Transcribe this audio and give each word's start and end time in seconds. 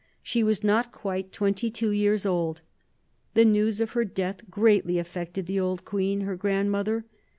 She 0.23 0.41
was 0.41 0.63
not 0.63 0.91
quite 0.91 1.31
twenty 1.31 1.69
two 1.69 1.91
years 1.91 2.25
old. 2.25 2.61
The 3.35 3.45
news 3.45 3.79
of 3.79 3.91
her 3.91 4.03
death 4.03 4.49
greatly 4.49 4.97
affected 4.97 5.45
the 5.45 5.59
old 5.59 5.85
queen, 5.85 6.21
her 6.21 6.35
grandmother. 6.35 7.05